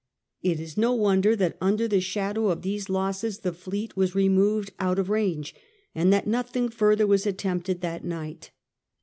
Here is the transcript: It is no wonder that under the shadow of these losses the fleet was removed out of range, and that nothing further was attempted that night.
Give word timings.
It 0.41 0.59
is 0.59 0.77
no 0.79 0.93
wonder 0.95 1.35
that 1.35 1.57
under 1.61 1.87
the 1.87 1.99
shadow 2.01 2.47
of 2.49 2.63
these 2.63 2.89
losses 2.89 3.37
the 3.41 3.53
fleet 3.53 3.95
was 3.95 4.15
removed 4.15 4.71
out 4.79 4.97
of 4.97 5.11
range, 5.11 5.53
and 5.93 6.11
that 6.11 6.25
nothing 6.25 6.69
further 6.69 7.05
was 7.05 7.27
attempted 7.27 7.81
that 7.81 8.03
night. 8.03 8.49